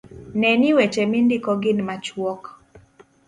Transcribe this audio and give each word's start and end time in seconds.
Ne 0.39 0.51
ni 0.59 0.69
weche 0.77 1.03
mindiko 1.11 1.51
gin 1.61 1.79
machuok 1.87 2.43